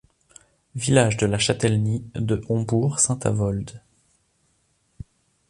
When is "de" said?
1.17-1.27, 2.15-2.41